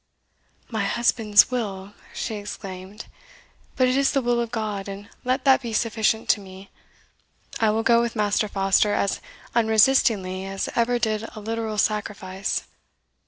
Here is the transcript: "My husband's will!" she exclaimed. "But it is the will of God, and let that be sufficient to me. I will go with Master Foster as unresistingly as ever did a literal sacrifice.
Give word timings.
"My 0.71 0.83
husband's 0.85 1.51
will!" 1.51 1.93
she 2.11 2.33
exclaimed. 2.33 3.05
"But 3.75 3.87
it 3.87 3.95
is 3.95 4.13
the 4.13 4.21
will 4.23 4.41
of 4.41 4.49
God, 4.49 4.87
and 4.87 5.09
let 5.23 5.45
that 5.45 5.61
be 5.61 5.73
sufficient 5.73 6.27
to 6.29 6.39
me. 6.39 6.71
I 7.59 7.69
will 7.69 7.83
go 7.83 8.01
with 8.01 8.15
Master 8.15 8.47
Foster 8.47 8.93
as 8.95 9.21
unresistingly 9.53 10.43
as 10.43 10.69
ever 10.75 10.97
did 10.97 11.29
a 11.35 11.39
literal 11.39 11.77
sacrifice. 11.77 12.63